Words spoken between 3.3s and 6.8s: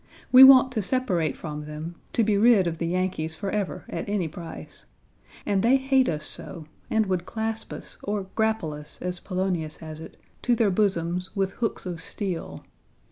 forever at any price. And they hate us so,